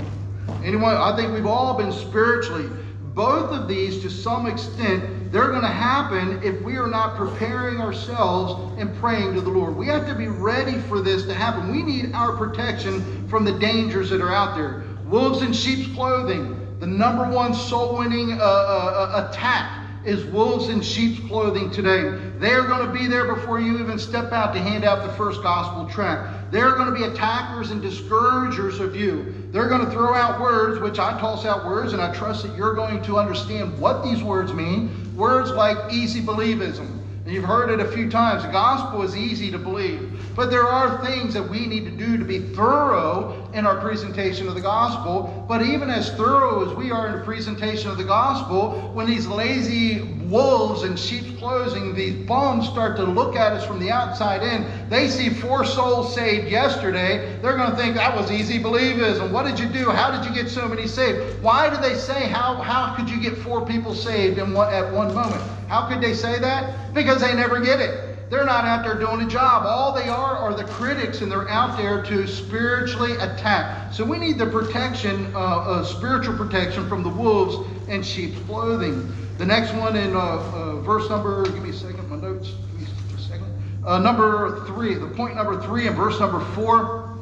[0.64, 0.94] Anyone?
[0.96, 2.68] I think we've all been spiritually.
[3.14, 7.80] Both of these, to some extent, they're going to happen if we are not preparing
[7.80, 9.74] ourselves and praying to the Lord.
[9.76, 11.72] We have to be ready for this to happen.
[11.72, 14.84] We need our protection from the dangers that are out there.
[15.06, 20.68] Wolves in sheep's clothing, the number one soul winning uh, uh, uh, attack is wolves
[20.68, 22.18] in sheep's clothing today.
[22.38, 25.12] They are going to be there before you even step out to hand out the
[25.14, 26.52] first gospel tract.
[26.52, 29.34] They're going to be attackers and discouragers of you.
[29.50, 32.56] They're going to throw out words, which I toss out words, and I trust that
[32.56, 35.16] you're going to understand what these words mean.
[35.16, 36.88] Words like easy believism.
[37.24, 38.44] And you've heard it a few times.
[38.44, 40.18] The gospel is easy to believe.
[40.36, 44.46] But there are things that we need to do to be thorough in our presentation
[44.46, 45.44] of the gospel.
[45.48, 49.26] But even as thorough as we are in the presentation of the gospel, when these
[49.26, 54.42] lazy wolves in sheep's clothing, these bums start to look at us from the outside
[54.42, 57.38] in, they see four souls saved yesterday.
[57.40, 59.30] They're going to think that was easy believism.
[59.30, 59.90] What did you do?
[59.90, 61.42] How did you get so many saved?
[61.42, 64.92] Why do they say, how, how could you get four people saved in one, at
[64.92, 65.42] one moment?
[65.68, 66.94] How could they say that?
[66.94, 68.30] Because they never get it.
[68.30, 69.64] They're not out there doing a job.
[69.64, 73.92] All they are are the critics, and they're out there to spiritually attack.
[73.92, 79.10] So we need the protection, uh, uh, spiritual protection from the wolves in sheep's clothing.
[79.38, 82.80] The next one in uh, uh, verse number, give me a second, my notes, give
[82.80, 83.82] me a second.
[83.86, 87.16] Uh, number three, the point number three in verse number four.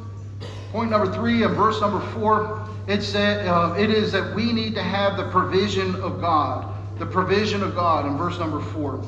[0.71, 4.75] Point number three in verse number four, it said uh, it is that we need
[4.75, 9.03] to have the provision of God the provision of God in verse number four.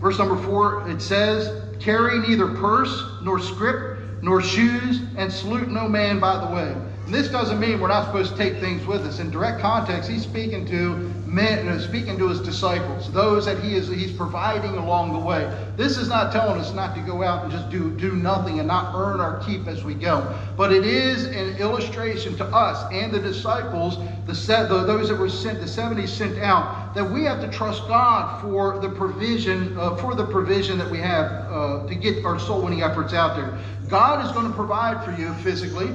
[0.00, 5.88] Verse number four, it says, Carry neither purse, nor scrip, nor shoes, and salute no
[5.88, 6.74] man by the way.
[7.04, 9.18] And this doesn't mean we're not supposed to take things with us.
[9.18, 13.74] In direct context, he's speaking to men, uh, speaking to his disciples, those that he
[13.74, 15.50] is he's providing along the way.
[15.76, 18.68] This is not telling us not to go out and just do do nothing and
[18.68, 20.32] not earn our keep as we go.
[20.56, 25.18] But it is an illustration to us and the disciples, the set the, those that
[25.18, 29.76] were sent, the 70 sent out, that we have to trust God for the provision
[29.76, 33.34] uh, for the provision that we have uh, to get our soul winning efforts out
[33.34, 33.58] there.
[33.88, 35.90] God is going to provide for you physically.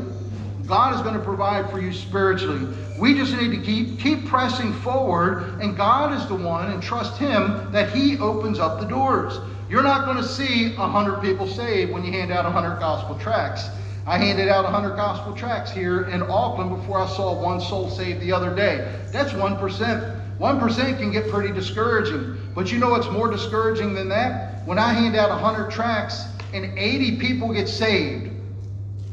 [0.68, 2.68] God is going to provide for you spiritually.
[3.00, 7.18] We just need to keep keep pressing forward, and God is the one, and trust
[7.18, 9.40] Him that He opens up the doors.
[9.70, 13.70] You're not going to see hundred people saved when you hand out hundred gospel tracts.
[14.06, 17.90] I handed out a hundred gospel tracts here in Auckland before I saw one soul
[17.90, 18.94] saved the other day.
[19.12, 20.04] That's one percent.
[20.38, 22.38] One percent can get pretty discouraging.
[22.54, 24.68] But you know what's more discouraging than that?
[24.68, 28.27] When I hand out a hundred tracts and 80 people get saved.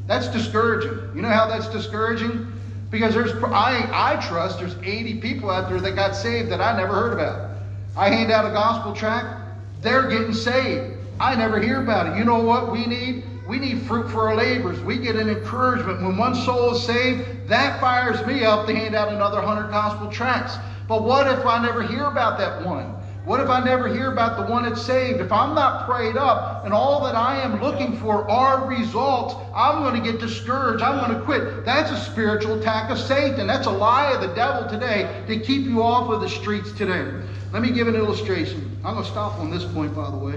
[0.07, 1.17] That's discouraging.
[1.17, 2.53] You know how that's discouraging?
[2.91, 6.77] Because there's I I trust there's 80 people out there that got saved that I
[6.77, 7.51] never heard about.
[7.97, 10.97] I hand out a gospel tract, they're getting saved.
[11.21, 12.19] I never hear about it.
[12.19, 13.25] You know what we need?
[13.49, 14.81] We need fruit for our labors.
[14.81, 16.03] We get an encouragement.
[16.03, 20.11] When one soul is saved, that fires me up to hand out another 100 gospel
[20.11, 20.57] tracts.
[20.89, 22.95] But what if I never hear about that one?
[23.25, 25.19] What if I never hear about the one that's saved?
[25.19, 29.83] If I'm not prayed up and all that I am looking for are results, I'm
[29.83, 30.83] going to get discouraged.
[30.83, 31.65] I'm going to quit.
[31.65, 33.47] That's a spiritual attack of Satan.
[33.47, 37.11] That's a lie of the devil today to keep you off of the streets today.
[37.51, 38.79] Let me give an illustration.
[38.85, 40.35] I'm going to stop on this point, by the way.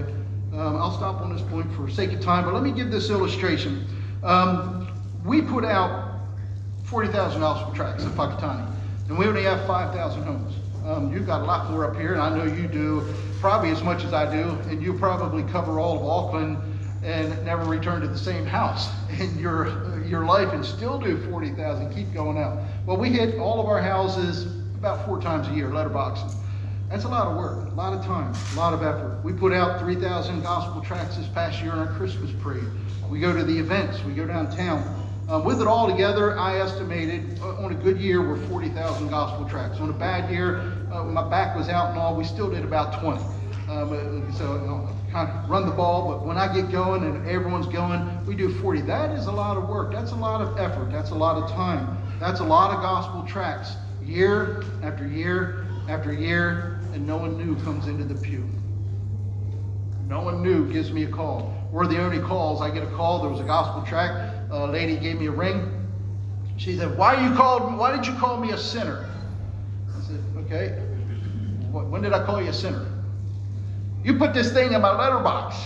[0.54, 3.10] Um, I'll stop on this point for sake of time, but let me give this
[3.10, 3.86] illustration.
[4.24, 4.88] Um,
[5.26, 6.20] we put out
[6.84, 8.66] 40,000 gospel tracts in Pakistani,
[9.08, 10.54] and we only have 5,000 homes.
[10.88, 13.06] Um, you've got a lot more up here, and I know you do
[13.40, 16.56] probably as much as I do, and you probably cover all of Auckland
[17.04, 18.88] and never return to the same house
[19.20, 22.58] in your your life and still do 40,000, keep going out.
[22.86, 24.46] Well, we hit all of our houses
[24.78, 26.34] about four times a year, letterboxing.
[26.88, 29.20] That's a lot of work, a lot of time, a lot of effort.
[29.22, 32.64] We put out 3,000 gospel tracts this past year on our Christmas parade.
[33.10, 34.98] We go to the events, we go downtown.
[35.28, 39.46] Uh, with it all together, I estimated uh, on a good year we're 40,000 gospel
[39.46, 39.78] tracts.
[39.78, 43.00] On a bad year, uh, my back was out and all, we still did about
[43.00, 43.22] 20.
[43.68, 47.28] Um, so you know, kind of run the ball, but when I get going and
[47.28, 48.82] everyone's going, we do 40.
[48.82, 49.92] That is a lot of work.
[49.92, 50.90] That's a lot of effort.
[50.90, 51.98] That's a lot of time.
[52.18, 57.56] That's a lot of gospel tracts, year after year after year, and no one new
[57.62, 58.48] comes into the pew.
[60.06, 61.54] No one new gives me a call.
[61.70, 62.62] We're the only calls.
[62.62, 63.20] I get a call.
[63.20, 64.50] There was a gospel tract.
[64.50, 65.86] A lady gave me a ring.
[66.56, 67.76] She said, "Why you called?
[67.76, 69.07] Why did you call me a sinner?"
[70.48, 70.80] "Okay.
[71.70, 72.86] When did I call you a sinner?
[74.02, 75.56] You put this thing in my letterbox.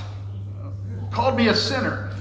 [1.11, 2.13] Called me a sinner."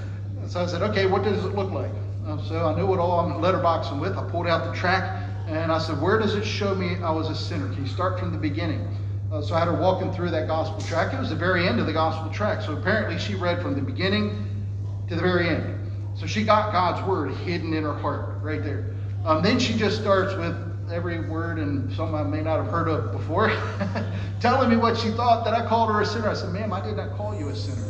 [0.47, 1.05] So I said, "Okay.
[1.07, 1.91] What does it look like?"
[2.25, 4.15] Uh, so I knew what all I'm letterboxing with.
[4.15, 7.29] I pulled out the tract and I said, Where does it show me I was
[7.29, 7.67] a sinner?
[7.73, 8.87] Can you start from the beginning?
[9.31, 11.13] Uh, so I had her walking through that gospel tract.
[11.13, 12.63] It was the very end of the gospel tract.
[12.63, 14.65] So apparently she read from the beginning
[15.07, 15.91] to the very end.
[16.15, 18.93] So she got God's word hidden in her heart right there.
[19.25, 20.55] Um, then she just starts with
[20.91, 23.49] every word and some I may not have heard of before,
[24.39, 26.29] telling me what she thought that I called her a sinner.
[26.29, 27.83] I said, Ma'am, I did not call you a sinner.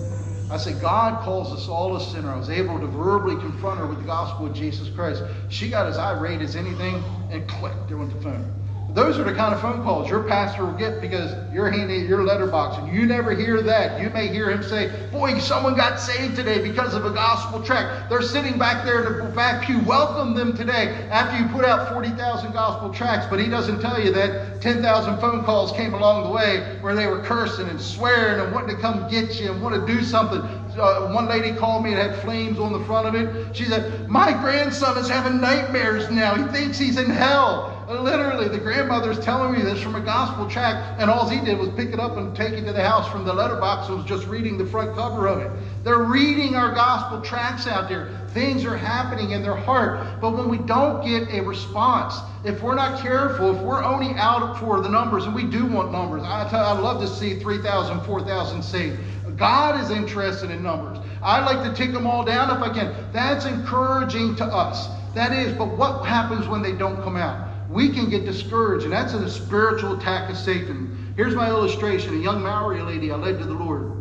[0.50, 2.30] I said, God calls us all a sinner.
[2.30, 5.24] I was able to verbally confront her with the gospel of Jesus Christ.
[5.50, 8.61] She got as irate as anything and click, there went the phone.
[8.94, 12.26] Those are the kind of phone calls your pastor will get because you're handing your
[12.26, 14.02] letterbox and you never hear that.
[14.02, 18.10] You may hear him say, Boy, someone got saved today because of a gospel tract.
[18.10, 19.80] They're sitting back there in the back pew.
[19.80, 23.28] Welcome them today after you put out 40,000 gospel tracts.
[23.30, 27.08] But he doesn't tell you that 10,000 phone calls came along the way where they
[27.08, 30.42] were cursing and swearing and wanting to come get you and want to do something.
[30.78, 33.56] Uh, one lady called me, and had flames on the front of it.
[33.56, 36.36] She said, My grandson is having nightmares now.
[36.36, 37.81] He thinks he's in hell.
[38.00, 41.70] Literally, the grandmother's telling me this from a gospel tract, and all he did was
[41.70, 44.28] pick it up and take it to the house from the letterbox and was just
[44.28, 45.52] reading the front cover of it.
[45.84, 48.10] They're reading our gospel tracts out there.
[48.30, 50.22] Things are happening in their heart.
[50.22, 54.58] But when we don't get a response, if we're not careful, if we're only out
[54.58, 58.02] for the numbers, and we do want numbers, I tell, I'd love to see 3,000,
[58.06, 59.00] 4,000 saved.
[59.36, 60.98] God is interested in numbers.
[61.22, 62.96] I'd like to take them all down if I can.
[63.12, 64.88] That's encouraging to us.
[65.14, 67.51] That is, but what happens when they don't come out?
[67.72, 71.14] We can get discouraged, and that's a spiritual attack of Satan.
[71.16, 73.94] Here's my illustration: a young Maori lady I led to the Lord.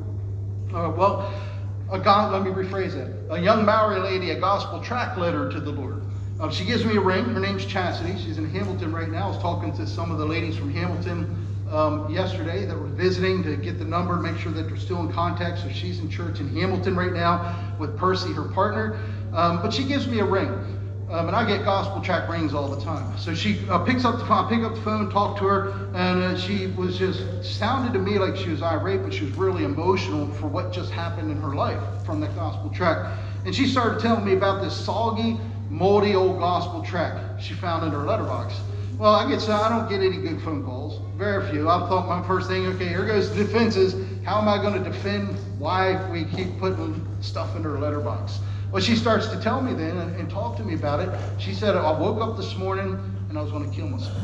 [0.75, 1.33] Uh, well,
[1.91, 3.33] a God, let me rephrase that.
[3.33, 6.03] A young Maori lady, a gospel tract led her to the Lord.
[6.41, 7.25] Uh, she gives me a ring.
[7.27, 8.19] Her name's Chastity.
[8.19, 9.27] She's in Hamilton right now.
[9.27, 13.43] I was talking to some of the ladies from Hamilton um, yesterday that were visiting
[13.45, 15.59] to get the number, make sure that they're still in contact.
[15.59, 18.99] So she's in church in Hamilton right now with Percy, her partner.
[19.35, 20.80] Um, but she gives me a ring.
[21.11, 23.19] Um, and I get gospel tract rings all the time.
[23.19, 26.23] So she uh, picks up the phone, pick up the phone, talk to her, and
[26.23, 29.65] uh, she was just sounded to me like she was irate, but she was really
[29.65, 33.21] emotional for what just happened in her life from that gospel tract.
[33.45, 37.91] And she started telling me about this soggy, moldy old gospel tract she found in
[37.91, 38.61] her letterbox.
[38.97, 41.69] Well, I get so I don't get any good phone calls, very few.
[41.69, 43.97] I thought my first thing, okay, here goes defenses.
[44.25, 48.39] How am I going to defend why we keep putting stuff in her letterbox?
[48.73, 51.09] Well, she starts to tell me then and, and talk to me about it.
[51.41, 54.23] She said, I woke up this morning and I was going to kill myself.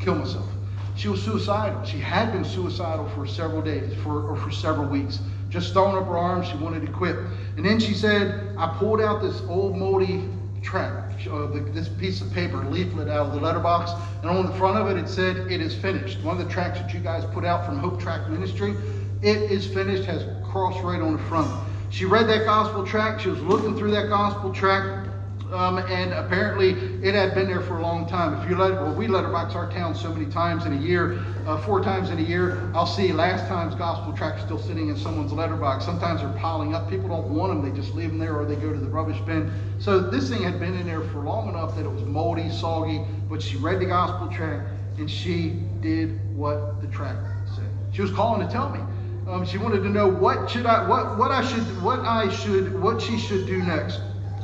[0.00, 0.48] Kill myself.
[0.96, 1.84] She was suicidal.
[1.84, 5.20] She had been suicidal for several days, for, or for several weeks.
[5.48, 7.16] Just throwing up her arms, she wanted to quit.
[7.56, 10.24] And then she said, I pulled out this old moldy
[10.62, 14.78] tract, uh, this piece of paper, leaflet out of the letterbox, and on the front
[14.78, 16.20] of it, it said, It is finished.
[16.22, 18.74] One of the tracts that you guys put out from Hope Track Ministry,
[19.22, 21.50] it is finished, has cross right on the front.
[21.96, 23.22] She read that gospel tract.
[23.22, 25.08] She was looking through that gospel tract.
[25.50, 28.38] Um, and apparently it had been there for a long time.
[28.38, 31.56] If you let, well, we letterbox our town so many times in a year, uh,
[31.56, 32.70] four times in a year.
[32.74, 35.86] I'll see last time's gospel tract still sitting in someone's letterbox.
[35.86, 36.90] Sometimes they're piling up.
[36.90, 39.20] People don't want them; they just leave them there, or they go to the rubbish
[39.20, 39.50] bin.
[39.78, 43.00] So this thing had been in there for long enough that it was moldy, soggy.
[43.30, 47.70] But she read the gospel tract and she did what the tract said.
[47.90, 48.80] She was calling to tell me.
[49.26, 52.80] Um, she wanted to know what should I, what, what I should, what I should,
[52.80, 54.00] what she should do next.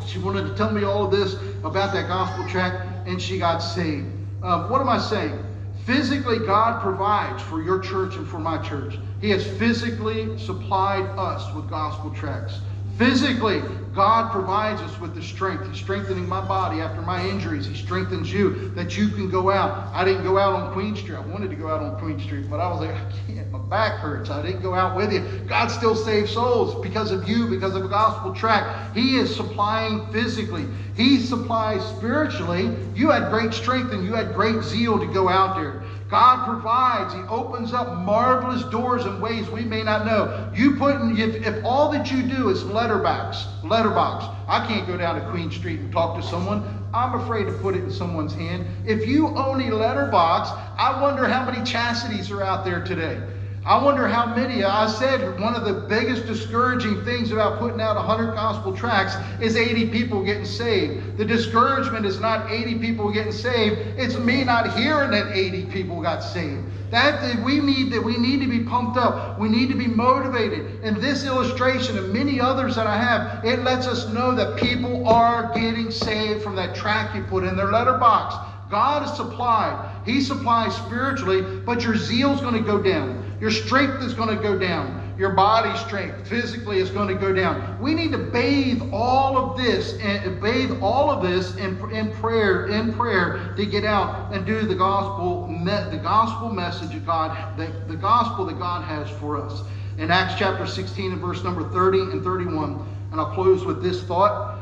[0.06, 3.58] She wanted to tell me all of this about that gospel tract, and she got
[3.58, 4.06] saved.
[4.42, 5.38] Um, what am I saying?
[5.86, 8.98] Physically, God provides for your church and for my church.
[9.20, 12.58] He has physically supplied us with gospel tracts.
[13.02, 13.60] Physically,
[13.96, 15.68] God provides us with the strength.
[15.68, 17.66] He's strengthening my body after my injuries.
[17.66, 19.92] He strengthens you that you can go out.
[19.92, 21.16] I didn't go out on Queen Street.
[21.16, 23.50] I wanted to go out on Queen Street, but I was like, I can't.
[23.50, 24.30] My back hurts.
[24.30, 25.20] I didn't go out with you.
[25.48, 28.96] God still saves souls because of you, because of a gospel tract.
[28.96, 30.68] He is supplying physically.
[30.94, 32.70] He supplies spiritually.
[32.94, 35.81] You had great strength and you had great zeal to go out there.
[36.12, 37.14] God provides.
[37.14, 40.52] He opens up marvelous doors in ways we may not know.
[40.54, 44.26] You put in, if, if all that you do is letterbox, letterbox.
[44.46, 46.86] I can't go down to Queen Street and talk to someone.
[46.92, 48.66] I'm afraid to put it in someone's hand.
[48.84, 53.18] If you own a letterbox, I wonder how many chastities are out there today.
[53.64, 54.64] I wonder how many.
[54.64, 59.56] I said one of the biggest discouraging things about putting out 100 gospel tracts is
[59.56, 61.16] 80 people getting saved.
[61.16, 66.02] The discouragement is not 80 people getting saved, it's me not hearing that 80 people
[66.02, 66.64] got saved.
[66.90, 69.38] That we need that we need to be pumped up.
[69.38, 70.82] We need to be motivated.
[70.82, 75.08] And this illustration and many others that I have, it lets us know that people
[75.08, 78.34] are getting saved from that tract you put in their letterbox.
[78.72, 79.90] God is supplied.
[80.04, 83.21] He supplies spiritually, but your zeal is going to go down.
[83.42, 85.16] Your strength is going to go down.
[85.18, 87.76] Your body strength physically is going to go down.
[87.82, 92.68] We need to bathe all of this and bathe all of this in, in prayer,
[92.68, 97.66] in prayer to get out and do the gospel, the gospel message of God, the,
[97.88, 99.64] the gospel that God has for us.
[99.98, 104.04] In Acts chapter 16 and verse number 30 and 31, and I'll close with this
[104.04, 104.56] thought.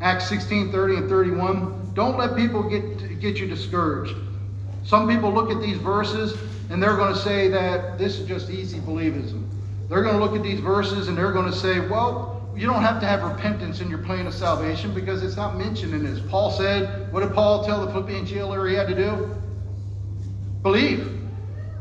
[0.00, 1.92] Acts 16, 30 and 31.
[1.94, 4.16] Don't let people get, get you discouraged.
[4.82, 6.36] Some people look at these verses
[6.70, 9.48] and they're going to say that this is just easy believism.
[9.88, 12.82] They're going to look at these verses and they're going to say, well, you don't
[12.82, 16.20] have to have repentance in your plan of salvation because it's not mentioned in this.
[16.28, 19.34] Paul said, what did Paul tell the Philippian jailer he had to do?
[20.62, 21.20] Believe.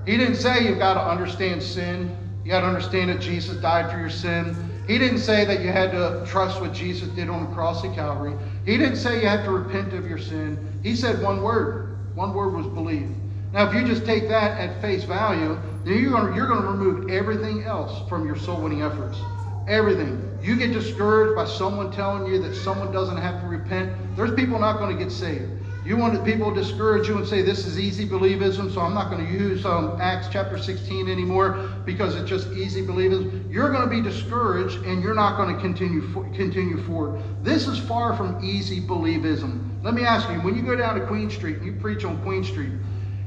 [0.06, 2.18] He didn't say you've got to understand sin.
[2.44, 4.70] You got to understand that Jesus died for your sin.
[4.86, 7.96] He didn't say that you had to trust what Jesus did on the cross at
[7.96, 8.36] Calvary.
[8.66, 10.58] He didn't say you had to repent of your sin.
[10.84, 11.98] He said one word.
[12.16, 13.16] One word was believe.
[13.54, 16.56] Now, if you just take that at face value, then you're going to, you're to
[16.56, 19.20] remove everything else from your soul winning efforts.
[19.68, 20.39] Everything.
[20.41, 23.93] You get discouraged by someone telling you that someone doesn't have to repent.
[24.18, 25.51] There's people not going to get saved.
[25.86, 29.12] You want people to discourage you and say this is easy believism, so I'm not
[29.12, 33.51] going to use um, Acts chapter 16 anymore because it's just easy believism.
[33.51, 36.01] You're going to be discouraged and you're not going to continue
[36.34, 37.22] continue forward.
[37.43, 39.84] This is far from easy believism.
[39.84, 42.22] Let me ask you: when you go down to Queen Street and you preach on
[42.24, 42.72] Queen Street,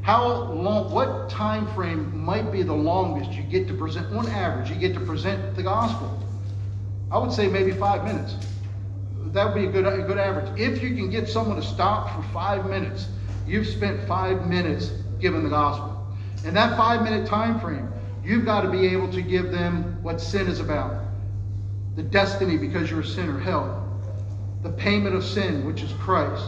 [0.07, 0.93] how long?
[0.93, 4.07] What time frame might be the longest you get to present?
[4.15, 6.23] On average, you get to present the gospel.
[7.11, 8.37] I would say maybe five minutes
[9.33, 10.59] that would be a good, a good average.
[10.59, 13.09] If you can get someone to stop for five minutes,
[13.49, 16.07] you've spent five minutes giving the gospel.
[16.45, 17.93] In that five minute time frame,
[18.25, 21.03] you've got to be able to give them what sin is about
[21.97, 24.01] the destiny because you're a sinner, hell,
[24.63, 26.47] the payment of sin, which is Christ,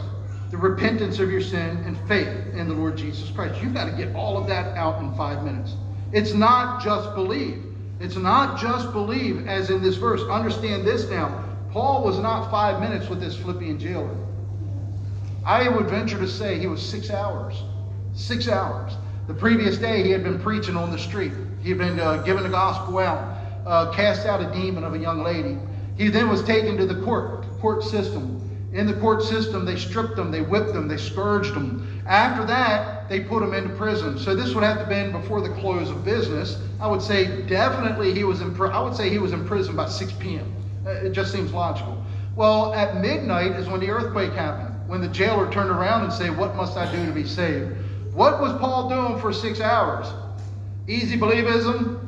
[0.49, 3.61] the repentance of your sin, and faith in the Lord Jesus Christ.
[3.61, 5.75] You've got to get all of that out in five minutes.
[6.11, 7.63] It's not just believe.
[7.99, 10.21] It's not just believe, as in this verse.
[10.23, 11.45] Understand this now.
[11.71, 14.15] Paul was not five minutes with this Philippian jailer.
[15.45, 17.61] I would venture to say he was six hours.
[18.13, 18.93] Six hours.
[19.27, 21.31] The previous day, he had been preaching on the street.
[21.61, 23.37] He had been uh, giving the gospel out,
[23.67, 25.57] uh, cast out a demon of a young lady.
[25.95, 28.48] He then was taken to the court court system.
[28.71, 32.03] In the court system, they stripped them, they whipped them, they scourged them.
[32.05, 34.17] After that, they put him into prison.
[34.19, 36.57] So this would have to have been before the close of business.
[36.79, 38.55] I would say definitely he was in.
[38.61, 40.53] I would say he was in prison by 6 p.m.
[40.85, 42.03] Uh, it just seems logical.
[42.35, 46.37] Well, at midnight is when the earthquake happened, when the jailer turned around and said,
[46.37, 47.75] What must I do to be saved?
[48.13, 50.07] What was Paul doing for six hours?
[50.87, 51.99] Easy believism?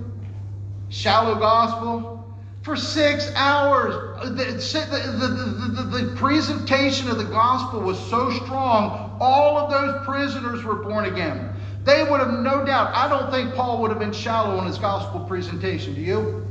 [0.89, 2.20] Shallow gospel?
[2.63, 3.95] For six hours.
[4.23, 10.05] The, the, the, the, the presentation of the gospel was so strong, all of those
[10.05, 11.55] prisoners were born again.
[11.83, 14.77] They would have no doubt, I don't think Paul would have been shallow in his
[14.77, 15.95] gospel presentation.
[15.95, 16.50] Do you?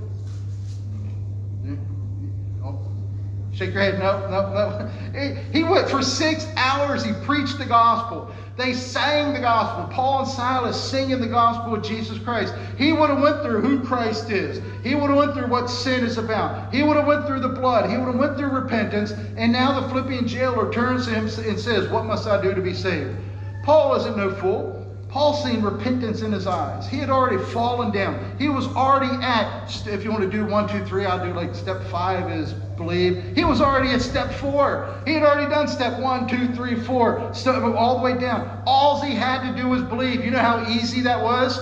[3.60, 3.98] Shake your head.
[3.98, 5.40] No, no, no.
[5.52, 7.04] He, went for six hours.
[7.04, 8.32] He preached the gospel.
[8.56, 9.94] They sang the gospel.
[9.94, 12.54] Paul and Silas singing the gospel of Jesus Christ.
[12.78, 14.62] He would have went through who Christ is.
[14.82, 16.72] He would have went through what sin is about.
[16.72, 17.90] He would have went through the blood.
[17.90, 19.12] He would have went through repentance.
[19.36, 22.62] And now the Philippian jailer turns to him and says, "What must I do to
[22.62, 23.14] be saved?"
[23.62, 24.79] Paul isn't no fool.
[25.10, 26.86] Paul seen repentance in his eyes.
[26.86, 28.36] He had already fallen down.
[28.38, 31.54] He was already at, if you want to do one, two, three, I'll do like
[31.54, 33.34] step five is believe.
[33.34, 34.94] He was already at step four.
[35.04, 38.62] He had already done step one, two, three, four, step, all the way down.
[38.66, 40.24] All he had to do was believe.
[40.24, 41.58] You know how easy that was?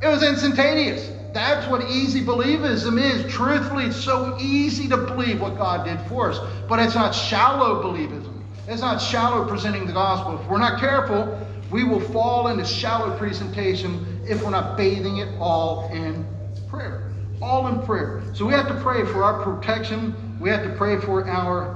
[0.00, 1.10] It was instantaneous.
[1.34, 3.30] That's what easy believism is.
[3.30, 6.40] Truthfully, it's so easy to believe what God did for us.
[6.66, 8.42] But it's not shallow believism.
[8.66, 10.40] It's not shallow presenting the gospel.
[10.40, 15.28] If we're not careful, we will fall into shallow presentation if we're not bathing it
[15.40, 16.26] all in
[16.68, 17.12] prayer.
[17.42, 18.22] All in prayer.
[18.32, 20.14] So we have to pray for our protection.
[20.40, 21.74] We have to pray for our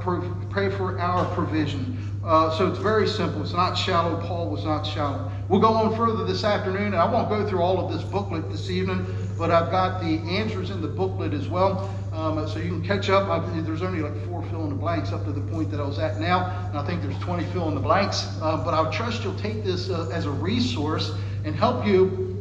[0.51, 1.99] pray for our provision.
[2.25, 3.43] Uh, so it's very simple.
[3.43, 4.21] It's not shallow.
[4.27, 5.31] Paul was not shallow.
[5.49, 8.51] We'll go on further this afternoon, and I won't go through all of this booklet
[8.51, 9.07] this evening,
[9.39, 11.91] but I've got the answers in the booklet as well.
[12.21, 13.31] Um, so you can catch up.
[13.31, 15.87] I, there's only like four fill in the blanks up to the point that I
[15.87, 18.29] was at now, and I think there's 20 fill in the blanks.
[18.43, 21.13] Uh, but I trust you'll take this uh, as a resource
[21.47, 22.37] and help you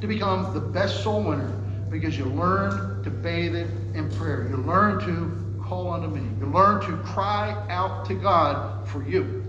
[0.00, 1.48] to become the best soul winner
[1.90, 4.46] because you learn to bathe it in prayer.
[4.48, 6.22] You learn to call unto me.
[6.38, 9.42] You learn to cry out to God for you.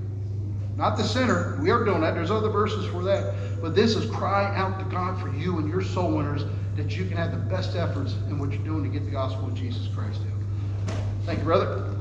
[0.75, 1.55] Not the sinner.
[1.61, 2.15] We are doing that.
[2.15, 3.61] There's other verses for that.
[3.61, 6.43] But this is cry out to God for you and your soul winners
[6.77, 9.47] that you can have the best efforts in what you're doing to get the gospel
[9.47, 10.95] of Jesus Christ out.
[11.25, 11.93] Thank you, brother.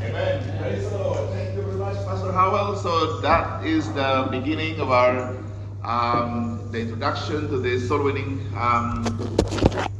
[0.00, 0.58] Amen.
[0.58, 1.28] Praise the Lord.
[1.30, 2.76] Thank you very much, Pastor Howell.
[2.76, 5.36] So that is the beginning of our
[5.84, 9.04] um, the introduction to the soul winning um,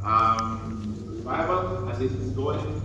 [0.03, 2.81] um, revival as this is going